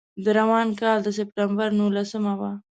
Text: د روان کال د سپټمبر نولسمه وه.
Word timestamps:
د 0.23 0.25
روان 0.39 0.67
کال 0.79 0.97
د 1.03 1.07
سپټمبر 1.17 1.69
نولسمه 1.79 2.33
وه. 2.39 2.51